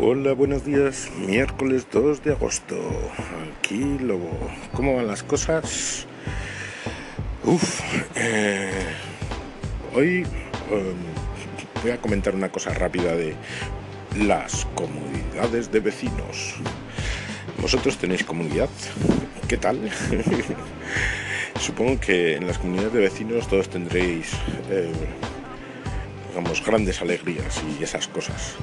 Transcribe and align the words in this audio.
Hola, 0.00 0.32
buenos 0.32 0.64
días. 0.64 1.08
Miércoles 1.16 1.86
2 1.92 2.24
de 2.24 2.32
agosto. 2.32 2.76
Aquí 3.60 3.98
Lobo. 4.00 4.30
¿Cómo 4.72 4.96
van 4.96 5.06
las 5.06 5.22
cosas? 5.22 6.06
Uf. 7.44 7.80
eh, 8.16 8.72
hoy 9.94 10.24
um, 10.70 11.82
voy 11.82 11.92
a 11.92 12.00
comentar 12.00 12.34
una 12.34 12.50
cosa 12.50 12.74
rápida 12.74 13.14
de 13.14 13.36
las 14.16 14.66
comunidades 14.74 15.70
de 15.70 15.80
vecinos. 15.80 16.56
¿Vosotros 17.62 17.98
tenéis 17.98 18.24
comunidad? 18.24 18.70
¿Qué 19.46 19.58
tal? 19.58 19.78
Supongo 21.60 22.00
que 22.00 22.34
en 22.36 22.48
las 22.48 22.58
comunidades 22.58 22.92
de 22.94 23.00
vecinos 23.00 23.46
todos 23.46 23.68
tendréis, 23.68 24.32
eh, 24.70 24.92
digamos, 26.38 26.64
grandes 26.64 27.02
alegrías 27.02 27.60
y 27.78 27.82
esas 27.82 28.06
cosas. 28.06 28.54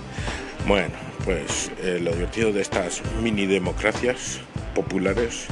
Bueno, 0.65 0.93
pues 1.25 1.71
eh, 1.83 1.99
lo 2.01 2.13
divertido 2.13 2.53
de 2.53 2.61
estas 2.61 3.01
mini 3.21 3.45
democracias 3.47 4.39
populares 4.73 5.47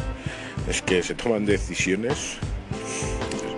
es 0.70 0.82
que 0.82 1.04
se 1.04 1.16
toman 1.16 1.46
decisiones 1.46 2.38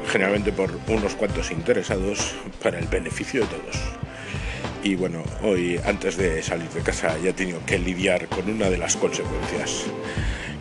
generalmente 0.07 0.51
por 0.51 0.71
unos 0.87 1.13
cuantos 1.13 1.51
interesados 1.51 2.33
para 2.63 2.79
el 2.79 2.87
beneficio 2.87 3.41
de 3.41 3.47
todos. 3.47 3.77
Y 4.83 4.95
bueno, 4.95 5.23
hoy 5.43 5.79
antes 5.85 6.17
de 6.17 6.41
salir 6.41 6.69
de 6.69 6.81
casa 6.81 7.15
ya 7.23 7.29
he 7.29 7.33
tenido 7.33 7.63
que 7.67 7.77
lidiar 7.77 8.27
con 8.27 8.49
una 8.49 8.71
de 8.71 8.79
las 8.79 8.97
consecuencias, 8.97 9.85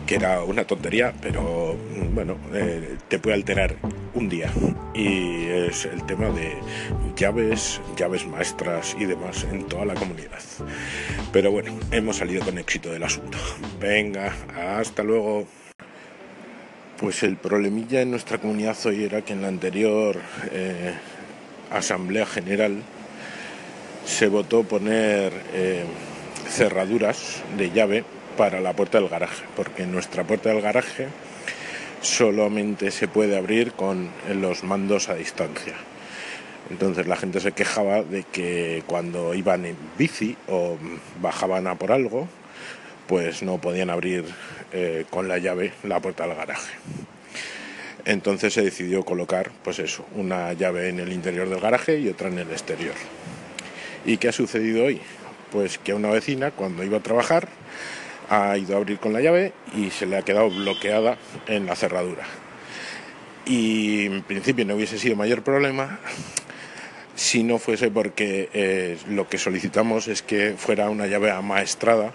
que 0.05 0.15
era 0.15 0.43
una 0.43 0.65
tontería, 0.65 1.13
pero 1.21 1.75
bueno, 2.13 2.37
eh, 2.53 2.97
te 3.07 3.19
puede 3.19 3.35
alterar 3.35 3.75
un 4.13 4.29
día. 4.29 4.51
Y 4.93 5.45
es 5.45 5.85
el 5.85 6.05
tema 6.05 6.29
de 6.29 6.53
llaves, 7.15 7.81
llaves 7.97 8.25
maestras 8.25 8.95
y 8.99 9.05
demás 9.05 9.45
en 9.51 9.65
toda 9.67 9.85
la 9.85 9.95
comunidad. 9.95 10.39
Pero 11.31 11.51
bueno, 11.51 11.77
hemos 11.91 12.17
salido 12.17 12.43
con 12.45 12.57
éxito 12.57 12.91
del 12.91 13.03
asunto. 13.03 13.37
Venga, 13.79 14.33
hasta 14.79 15.03
luego. 15.03 15.47
Pues 16.97 17.23
el 17.23 17.35
problemilla 17.35 18.01
en 18.01 18.11
nuestra 18.11 18.37
comunidad 18.37 18.77
hoy 18.85 19.03
era 19.03 19.21
que 19.21 19.33
en 19.33 19.41
la 19.41 19.49
anterior 19.49 20.17
eh, 20.51 20.93
Asamblea 21.69 22.25
General 22.25 22.81
se 24.05 24.27
votó 24.29 24.63
poner 24.63 25.33
eh, 25.53 25.83
cerraduras 26.47 27.43
de 27.57 27.71
llave 27.71 28.05
para 28.37 28.59
la 28.61 28.73
puerta 28.73 28.99
del 28.99 29.09
garaje, 29.09 29.43
porque 29.55 29.85
nuestra 29.85 30.23
puerta 30.23 30.49
del 30.49 30.61
garaje 30.61 31.07
solamente 32.01 32.91
se 32.91 33.07
puede 33.07 33.37
abrir 33.37 33.73
con 33.73 34.09
los 34.33 34.63
mandos 34.63 35.09
a 35.09 35.15
distancia. 35.15 35.73
Entonces 36.69 37.07
la 37.07 37.15
gente 37.15 37.39
se 37.39 37.51
quejaba 37.51 38.03
de 38.03 38.23
que 38.23 38.83
cuando 38.87 39.33
iban 39.33 39.65
en 39.65 39.77
bici 39.97 40.35
o 40.47 40.77
bajaban 41.21 41.67
a 41.67 41.75
por 41.75 41.91
algo, 41.91 42.27
pues 43.07 43.43
no 43.43 43.59
podían 43.59 43.89
abrir 43.89 44.25
eh, 44.73 45.05
con 45.09 45.27
la 45.27 45.37
llave 45.37 45.73
la 45.83 45.99
puerta 45.99 46.27
del 46.27 46.35
garaje. 46.35 46.73
Entonces 48.05 48.53
se 48.53 48.61
decidió 48.61 49.03
colocar, 49.03 49.51
pues 49.63 49.79
eso, 49.79 50.05
una 50.15 50.53
llave 50.53 50.89
en 50.89 50.99
el 50.99 51.11
interior 51.11 51.49
del 51.49 51.59
garaje 51.59 51.99
y 51.99 52.09
otra 52.09 52.27
en 52.27 52.39
el 52.39 52.51
exterior. 52.51 52.93
¿Y 54.05 54.17
qué 54.17 54.29
ha 54.29 54.31
sucedido 54.31 54.85
hoy? 54.85 55.01
Pues 55.51 55.77
que 55.79 55.93
una 55.93 56.09
vecina, 56.09 56.51
cuando 56.51 56.83
iba 56.83 56.97
a 56.97 57.03
trabajar, 57.03 57.47
ha 58.29 58.57
ido 58.57 58.75
a 58.75 58.77
abrir 58.77 58.99
con 58.99 59.13
la 59.13 59.21
llave 59.21 59.53
y 59.75 59.89
se 59.89 60.05
le 60.05 60.17
ha 60.17 60.21
quedado 60.21 60.49
bloqueada 60.49 61.17
en 61.47 61.65
la 61.65 61.75
cerradura. 61.75 62.25
Y 63.45 64.05
en 64.05 64.23
principio 64.23 64.65
no 64.65 64.75
hubiese 64.75 64.97
sido 64.97 65.15
mayor 65.15 65.43
problema 65.43 65.99
si 67.15 67.43
no 67.43 67.59
fuese 67.59 67.89
porque 67.91 68.49
eh, 68.53 68.97
lo 69.07 69.29
que 69.29 69.37
solicitamos 69.37 70.07
es 70.07 70.21
que 70.21 70.55
fuera 70.57 70.89
una 70.89 71.07
llave 71.07 71.31
amaestrada 71.31 72.13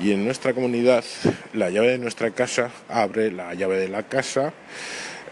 y 0.00 0.12
en 0.12 0.24
nuestra 0.24 0.54
comunidad 0.54 1.04
la 1.52 1.70
llave 1.70 1.90
de 1.90 1.98
nuestra 1.98 2.30
casa 2.30 2.70
abre 2.88 3.30
la 3.30 3.54
llave 3.54 3.78
de 3.78 3.88
la 3.88 4.04
casa, 4.04 4.52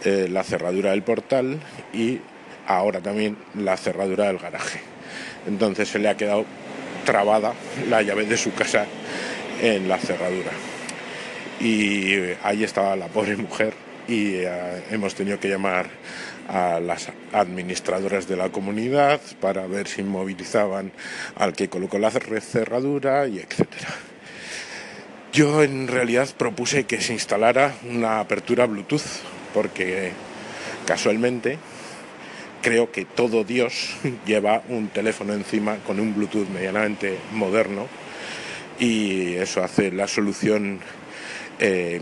eh, 0.04 0.28
la 0.30 0.44
cerradura 0.44 0.90
del 0.90 1.02
portal 1.02 1.58
y 1.92 2.20
ahora 2.66 3.00
también 3.00 3.36
la 3.54 3.76
cerradura 3.76 4.26
del 4.26 4.38
garaje. 4.38 4.80
Entonces 5.46 5.88
se 5.88 5.98
le 5.98 6.08
ha 6.08 6.16
quedado 6.16 6.44
trabada 7.04 7.54
la 7.88 8.02
llave 8.02 8.26
de 8.26 8.36
su 8.36 8.54
casa 8.54 8.86
en 9.62 9.88
la 9.88 9.98
cerradura. 9.98 10.50
Y 11.60 12.14
ahí 12.42 12.64
estaba 12.64 12.96
la 12.96 13.06
pobre 13.06 13.36
mujer 13.36 13.72
y 14.08 14.34
eh, 14.34 14.82
hemos 14.90 15.14
tenido 15.14 15.38
que 15.38 15.48
llamar 15.48 15.88
a 16.48 16.80
las 16.80 17.08
administradoras 17.32 18.26
de 18.26 18.36
la 18.36 18.50
comunidad 18.50 19.20
para 19.40 19.66
ver 19.68 19.86
si 19.86 20.02
movilizaban 20.02 20.92
al 21.36 21.52
que 21.52 21.68
colocó 21.68 21.98
la 21.98 22.10
cerradura 22.10 23.28
y 23.28 23.38
etcétera. 23.38 23.88
Yo 25.32 25.62
en 25.62 25.88
realidad 25.88 26.28
propuse 26.36 26.84
que 26.84 27.00
se 27.00 27.14
instalara 27.14 27.74
una 27.88 28.20
apertura 28.20 28.66
Bluetooth 28.66 29.22
porque 29.54 30.12
casualmente 30.84 31.58
creo 32.60 32.90
que 32.90 33.04
todo 33.04 33.44
Dios 33.44 33.96
lleva 34.26 34.62
un 34.68 34.88
teléfono 34.88 35.32
encima 35.32 35.76
con 35.86 36.00
un 36.00 36.14
Bluetooth 36.14 36.48
medianamente 36.48 37.16
moderno 37.32 37.86
y 38.78 39.34
eso 39.34 39.62
hace 39.62 39.92
la 39.92 40.08
solución, 40.08 40.80
eh, 41.58 42.00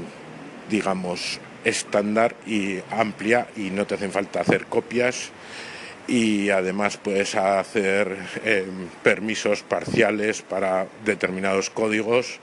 digamos, 0.68 1.40
estándar 1.64 2.36
y 2.46 2.78
amplia 2.90 3.48
y 3.56 3.70
no 3.70 3.86
te 3.86 3.94
hacen 3.94 4.12
falta 4.12 4.40
hacer 4.40 4.66
copias 4.66 5.30
y 6.08 6.50
además 6.50 6.96
puedes 6.96 7.34
hacer 7.34 8.16
eh, 8.44 8.66
permisos 9.02 9.62
parciales 9.62 10.42
para 10.42 10.86
determinados 11.04 11.70
códigos 11.70 12.40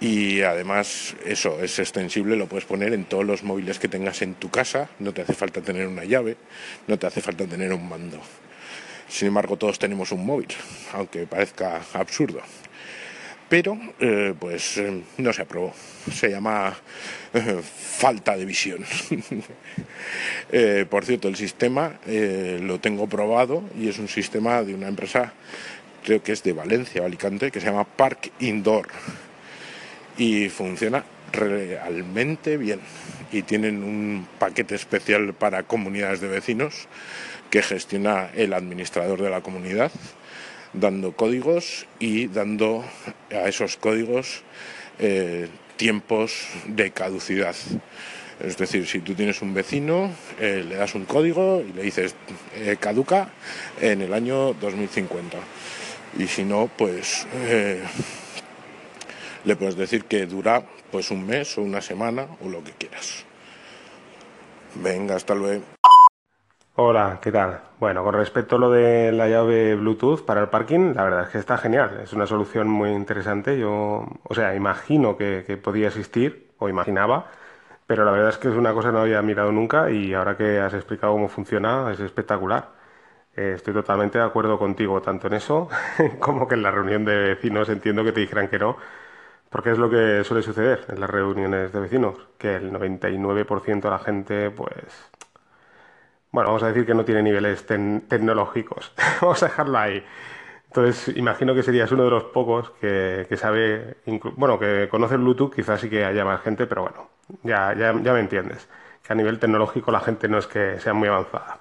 y 0.00 0.42
además 0.42 1.16
eso 1.24 1.62
es 1.62 1.78
extensible, 1.78 2.36
lo 2.36 2.46
puedes 2.46 2.66
poner 2.66 2.92
en 2.92 3.04
todos 3.04 3.24
los 3.24 3.42
móviles 3.42 3.78
que 3.78 3.88
tengas 3.88 4.20
en 4.22 4.34
tu 4.34 4.50
casa, 4.50 4.90
no 4.98 5.14
te 5.14 5.22
hace 5.22 5.32
falta 5.32 5.62
tener 5.62 5.86
una 5.86 6.04
llave, 6.04 6.36
no 6.86 6.98
te 6.98 7.06
hace 7.06 7.22
falta 7.22 7.46
tener 7.46 7.72
un 7.72 7.88
mando. 7.88 8.20
Sin 9.08 9.28
embargo, 9.28 9.56
todos 9.56 9.78
tenemos 9.78 10.12
un 10.12 10.26
móvil, 10.26 10.48
aunque 10.92 11.26
parezca 11.26 11.80
absurdo 11.94 12.42
pero 13.48 13.78
eh, 14.00 14.34
pues 14.38 14.78
eh, 14.78 15.02
no 15.18 15.32
se 15.32 15.42
aprobó. 15.42 15.72
Se 16.12 16.30
llama 16.30 16.76
eh, 17.32 17.60
falta 17.62 18.36
de 18.36 18.44
visión. 18.44 18.80
por 20.90 21.04
cierto, 21.04 21.28
el 21.28 21.36
sistema 21.36 21.98
lo 22.06 22.78
tengo 22.78 23.08
probado 23.08 23.64
y 23.78 23.88
es 23.88 23.98
un 23.98 24.08
sistema 24.08 24.62
de 24.62 24.74
una 24.74 24.88
empresa, 24.88 25.32
creo 26.04 26.22
que 26.22 26.32
es 26.32 26.42
de 26.42 26.52
Valencia 26.52 27.02
o 27.02 27.06
Alicante, 27.06 27.50
que 27.50 27.60
se 27.60 27.66
llama 27.66 27.84
Park 27.84 28.30
Indoor 28.40 28.88
y 30.16 30.48
funciona 30.48 31.04
realmente 31.32 32.56
bien. 32.56 32.80
Y 33.32 33.42
tienen 33.42 33.82
un 33.82 34.28
paquete 34.38 34.76
especial 34.76 35.34
para 35.34 35.64
comunidades 35.64 36.20
de 36.20 36.28
vecinos 36.28 36.86
que 37.50 37.62
gestiona 37.62 38.30
el 38.34 38.52
administrador 38.52 39.20
de 39.20 39.30
la 39.30 39.40
comunidad 39.40 39.90
dando 40.74 41.12
códigos 41.12 41.86
y 41.98 42.26
dando 42.26 42.84
a 43.30 43.48
esos 43.48 43.76
códigos 43.76 44.42
eh, 44.98 45.48
tiempos 45.76 46.46
de 46.66 46.90
caducidad. 46.90 47.54
Es 48.40 48.56
decir, 48.56 48.86
si 48.86 48.98
tú 49.00 49.14
tienes 49.14 49.42
un 49.42 49.54
vecino, 49.54 50.10
eh, 50.40 50.64
le 50.68 50.74
das 50.76 50.94
un 50.94 51.04
código 51.04 51.62
y 51.66 51.72
le 51.72 51.82
dices 51.82 52.16
eh, 52.56 52.76
caduca 52.78 53.30
en 53.80 54.02
el 54.02 54.12
año 54.12 54.54
2050. 54.54 55.38
Y 56.18 56.26
si 56.26 56.44
no, 56.44 56.70
pues 56.76 57.26
le 59.44 59.56
puedes 59.56 59.76
decir 59.76 60.04
que 60.04 60.26
dura 60.26 60.64
pues 60.90 61.10
un 61.10 61.26
mes 61.26 61.58
o 61.58 61.62
una 61.62 61.80
semana 61.80 62.26
o 62.44 62.48
lo 62.48 62.62
que 62.62 62.72
quieras. 62.72 63.24
Venga, 64.76 65.16
hasta 65.16 65.34
luego. 65.34 65.64
Hola, 66.76 67.20
¿qué 67.22 67.30
tal? 67.30 67.60
Bueno, 67.78 68.02
con 68.02 68.14
respecto 68.14 68.56
a 68.56 68.58
lo 68.58 68.70
de 68.70 69.12
la 69.12 69.28
llave 69.28 69.74
Bluetooth 69.76 70.24
para 70.24 70.40
el 70.40 70.48
parking, 70.48 70.92
la 70.94 71.04
verdad 71.04 71.22
es 71.24 71.28
que 71.28 71.38
está 71.38 71.56
genial. 71.56 72.00
Es 72.02 72.12
una 72.12 72.26
solución 72.26 72.68
muy 72.68 72.90
interesante. 72.90 73.58
Yo, 73.58 74.04
o 74.22 74.34
sea, 74.34 74.54
imagino 74.56 75.16
que, 75.16 75.42
podía 75.62 75.86
existir, 75.88 76.50
o 76.58 76.68
imaginaba, 76.68 77.30
pero 77.86 78.04
la 78.04 78.10
verdad 78.12 78.30
es 78.30 78.38
que 78.38 78.48
es 78.48 78.54
una 78.56 78.72
cosa 78.74 78.88
que 78.88 78.94
no 78.94 79.00
había 79.02 79.22
mirado 79.22 79.52
nunca 79.52 79.90
y 79.90 80.14
ahora 80.14 80.36
que 80.36 80.58
has 80.60 80.74
explicado 80.74 81.12
cómo 81.12 81.28
funciona, 81.28 81.92
es 81.92 82.00
espectacular. 82.00 82.70
Eh, 83.36 83.54
estoy 83.56 83.74
totalmente 83.74 84.18
de 84.18 84.24
acuerdo 84.24 84.58
contigo, 84.58 85.02
tanto 85.02 85.28
en 85.28 85.34
eso 85.34 85.68
como 86.20 86.48
que 86.48 86.54
en 86.56 86.62
la 86.62 86.70
reunión 86.72 87.04
de 87.04 87.16
vecinos 87.34 87.68
entiendo 87.68 88.04
que 88.04 88.12
te 88.12 88.20
dijeran 88.20 88.48
que 88.48 88.58
no, 88.58 88.76
porque 89.50 89.72
es 89.72 89.78
lo 89.78 89.90
que 89.90 90.24
suele 90.24 90.42
suceder 90.42 90.86
en 90.88 91.00
las 91.00 91.10
reuniones 91.10 91.72
de 91.72 91.80
vecinos, 91.80 92.16
que 92.38 92.56
el 92.56 92.72
99% 92.72 93.82
de 93.82 93.90
la 93.90 93.98
gente, 94.00 94.50
pues 94.50 95.12
bueno, 96.34 96.48
vamos 96.48 96.64
a 96.64 96.68
decir 96.68 96.84
que 96.84 96.94
no 96.94 97.04
tiene 97.04 97.22
niveles 97.22 97.64
tecnológicos. 97.64 98.92
vamos 99.20 99.40
a 99.42 99.46
dejarlo 99.46 99.78
ahí. 99.78 100.04
Entonces, 100.66 101.16
imagino 101.16 101.54
que 101.54 101.62
serías 101.62 101.92
uno 101.92 102.04
de 102.04 102.10
los 102.10 102.24
pocos 102.24 102.70
que, 102.80 103.28
sabe, 103.36 103.98
bueno, 104.36 104.58
que 104.58 104.88
conoce 104.90 105.16
Bluetooth, 105.16 105.54
quizás 105.54 105.80
sí 105.80 105.88
que 105.88 106.04
haya 106.04 106.24
más 106.24 106.42
gente, 106.42 106.66
pero 106.66 106.82
bueno, 106.82 107.08
ya, 107.44 107.72
ya, 107.74 107.94
ya 108.02 108.12
me 108.12 108.18
entiendes, 108.18 108.68
que 109.00 109.12
a 109.12 109.16
nivel 109.16 109.38
tecnológico 109.38 109.92
la 109.92 110.00
gente 110.00 110.26
no 110.28 110.38
es 110.38 110.48
que 110.48 110.80
sea 110.80 110.92
muy 110.92 111.06
avanzada. 111.06 111.60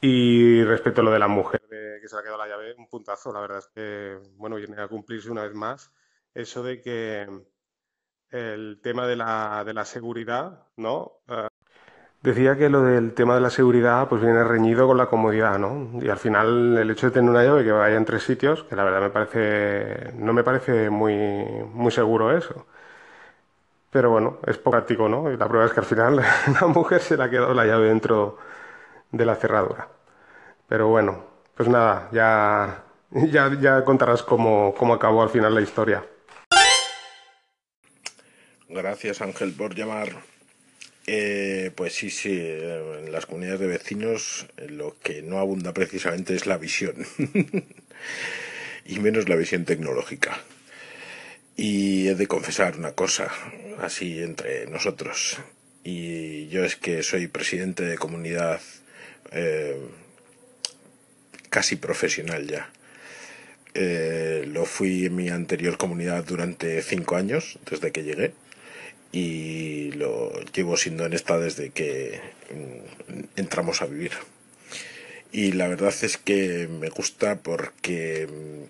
Y 0.00 0.64
respecto 0.64 1.02
a 1.02 1.04
lo 1.04 1.12
de 1.12 1.20
la 1.20 1.28
mujer 1.28 1.60
que 2.00 2.08
se 2.08 2.16
ha 2.16 2.22
quedado 2.22 2.38
la 2.38 2.48
llave, 2.48 2.74
un 2.76 2.88
puntazo. 2.88 3.32
La 3.32 3.40
verdad 3.40 3.58
es 3.58 3.68
que, 3.68 4.18
bueno, 4.36 4.56
viene 4.56 4.80
a 4.80 4.88
cumplirse 4.88 5.30
una 5.30 5.42
vez 5.44 5.54
más 5.54 5.92
eso 6.34 6.64
de 6.64 6.80
que 6.80 7.28
el 8.30 8.80
tema 8.82 9.06
de 9.06 9.14
la, 9.14 9.62
de 9.64 9.74
la 9.74 9.84
seguridad, 9.84 10.66
¿no? 10.76 11.20
Eh, 11.28 11.46
decía 12.22 12.56
que 12.56 12.68
lo 12.68 12.82
del 12.82 13.14
tema 13.14 13.34
de 13.34 13.40
la 13.40 13.50
seguridad 13.50 14.08
pues 14.08 14.20
viene 14.22 14.44
reñido 14.44 14.86
con 14.86 14.96
la 14.98 15.06
comodidad, 15.06 15.58
¿no? 15.58 15.90
Y 16.02 16.08
al 16.08 16.18
final 16.18 16.78
el 16.78 16.90
hecho 16.90 17.06
de 17.06 17.12
tener 17.12 17.30
una 17.30 17.44
llave 17.44 17.64
que 17.64 17.72
vaya 17.72 17.96
en 17.96 18.04
tres 18.04 18.22
sitios, 18.24 18.64
que 18.64 18.76
la 18.76 18.84
verdad 18.84 19.00
me 19.00 19.10
parece, 19.10 20.12
no 20.14 20.32
me 20.32 20.44
parece 20.44 20.90
muy, 20.90 21.14
muy 21.72 21.90
seguro 21.90 22.36
eso. 22.36 22.66
Pero 23.90 24.10
bueno, 24.10 24.38
es 24.46 24.58
práctico, 24.58 25.08
¿no? 25.08 25.32
Y 25.32 25.36
la 25.36 25.48
prueba 25.48 25.66
es 25.66 25.72
que 25.72 25.80
al 25.80 25.86
final 25.86 26.16
la 26.60 26.66
mujer 26.68 27.00
se 27.00 27.16
le 27.16 27.24
ha 27.24 27.30
quedado 27.30 27.54
la 27.54 27.66
llave 27.66 27.88
dentro 27.88 28.38
de 29.10 29.26
la 29.26 29.34
cerradura. 29.36 29.88
Pero 30.68 30.88
bueno, 30.88 31.24
pues 31.56 31.68
nada, 31.68 32.08
ya, 32.12 32.84
ya, 33.10 33.52
ya 33.60 33.84
contarás 33.84 34.22
cómo, 34.22 34.74
cómo 34.76 34.94
acabó 34.94 35.22
al 35.22 35.30
final 35.30 35.54
la 35.54 35.60
historia. 35.60 36.04
Gracias 38.68 39.20
Ángel 39.20 39.52
por 39.52 39.74
llamar. 39.74 40.10
Eh, 41.06 41.70
pues 41.74 41.94
sí, 41.94 42.10
sí, 42.10 42.38
en 42.38 43.10
las 43.10 43.26
comunidades 43.26 43.60
de 43.60 43.66
vecinos 43.66 44.46
lo 44.68 44.96
que 45.02 45.22
no 45.22 45.38
abunda 45.38 45.72
precisamente 45.72 46.34
es 46.34 46.46
la 46.46 46.58
visión. 46.58 46.94
y 48.86 48.98
menos 49.00 49.28
la 49.28 49.36
visión 49.36 49.64
tecnológica. 49.64 50.38
Y 51.56 52.08
he 52.08 52.14
de 52.14 52.26
confesar 52.26 52.76
una 52.78 52.92
cosa, 52.92 53.30
así 53.80 54.22
entre 54.22 54.66
nosotros. 54.66 55.38
Y 55.84 56.48
yo 56.48 56.64
es 56.64 56.76
que 56.76 57.02
soy 57.02 57.26
presidente 57.26 57.84
de 57.84 57.98
comunidad 57.98 58.60
eh, 59.32 59.76
casi 61.48 61.76
profesional 61.76 62.46
ya. 62.46 62.70
Eh, 63.74 64.44
lo 64.48 64.64
fui 64.64 65.06
en 65.06 65.16
mi 65.16 65.28
anterior 65.28 65.76
comunidad 65.76 66.24
durante 66.24 66.82
cinco 66.82 67.16
años, 67.16 67.58
desde 67.70 67.92
que 67.92 68.02
llegué 68.02 68.32
y 69.12 69.69
lo 70.00 70.32
llevo 70.52 70.76
siendo 70.76 71.04
en 71.04 71.12
esta 71.12 71.38
desde 71.38 71.70
que 71.70 72.20
mm, 72.50 72.80
entramos 73.36 73.82
a 73.82 73.86
vivir. 73.86 74.10
Y 75.30 75.52
la 75.52 75.68
verdad 75.68 75.94
es 76.02 76.18
que 76.18 76.66
me 76.68 76.88
gusta 76.88 77.38
porque 77.38 78.26
mm, 78.26 78.64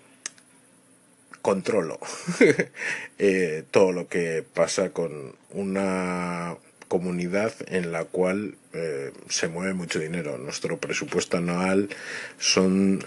controlo 1.41 1.99
eh, 3.17 3.63
todo 3.71 3.91
lo 3.91 4.07
que 4.07 4.45
pasa 4.53 4.91
con 4.91 5.35
una 5.49 6.55
comunidad 6.87 7.55
en 7.67 7.91
la 7.91 8.05
cual 8.05 8.53
eh, 8.73 9.11
se 9.29 9.47
mueve 9.47 9.73
mucho 9.73 9.97
dinero. 9.99 10.37
Nuestro 10.37 10.77
presupuesto 10.77 11.37
anual 11.37 11.89
son 12.37 13.03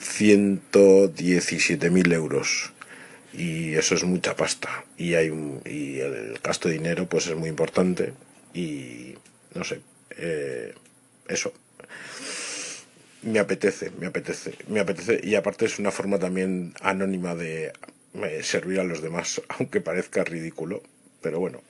117.000 0.00 2.12
euros 2.12 2.72
y 3.36 3.74
eso 3.74 3.94
es 3.94 4.04
mucha 4.04 4.34
pasta. 4.34 4.84
Y 4.96 5.14
hay 5.14 5.28
un, 5.28 5.60
y 5.64 6.00
el 6.00 6.38
gasto 6.42 6.68
de 6.68 6.74
dinero 6.74 7.06
pues 7.06 7.26
es 7.26 7.36
muy 7.36 7.48
importante. 7.50 8.14
Y 8.54 9.14
no 9.54 9.62
sé 9.62 9.80
eh, 10.16 10.74
eso. 11.28 11.52
Me 13.22 13.38
apetece 13.38 13.90
me 13.98 14.06
apetece 14.06 14.54
me 14.68 14.80
apetece. 14.80 15.20
Y 15.22 15.34
aparte 15.34 15.66
es 15.66 15.78
una 15.78 15.90
forma 15.90 16.18
también 16.18 16.72
anónima 16.80 17.34
de 17.34 17.72
eh, 18.14 18.42
servir 18.42 18.80
a 18.80 18.84
los 18.84 19.02
demás 19.02 19.42
aunque 19.48 19.80
parezca 19.80 20.24
ridículo 20.24 20.82
pero 21.20 21.40
bueno 21.40 21.62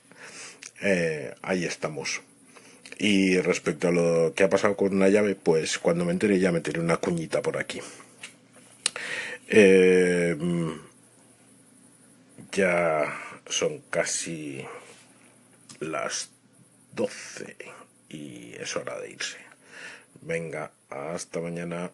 eh, 0.82 1.34
ahí 1.42 1.64
estamos. 1.64 2.20
Y 2.98 3.38
respecto 3.40 3.88
a 3.88 3.92
lo 3.92 4.32
que 4.34 4.44
ha 4.44 4.50
pasado 4.50 4.76
con 4.76 4.94
una 4.94 5.08
llave 5.08 5.34
pues 5.34 5.78
cuando 5.78 6.04
me 6.04 6.12
entere 6.12 6.38
ya 6.38 6.52
meteré 6.52 6.80
una 6.80 6.98
cuñita 6.98 7.42
por 7.42 7.56
aquí. 7.56 7.80
Eh, 9.48 10.15
ya 12.56 13.04
son 13.46 13.80
casi 13.90 14.64
las 15.78 16.30
12 16.92 17.54
y 18.08 18.54
es 18.54 18.74
hora 18.76 18.98
de 18.98 19.10
irse. 19.10 19.36
Venga, 20.22 20.72
hasta 20.88 21.40
mañana. 21.40 21.90